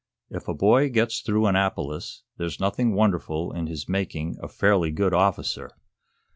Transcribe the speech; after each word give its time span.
"If 0.31 0.47
a 0.47 0.55
boy 0.55 0.89
gets 0.89 1.19
through 1.19 1.45
Annapolis 1.45 2.23
there's 2.37 2.59
nothing 2.59 2.95
wonderful 2.95 3.51
in 3.51 3.67
his 3.67 3.87
making 3.87 4.35
a 4.41 4.47
fairly 4.47 4.89
good 4.89 5.13
officer. 5.13 5.69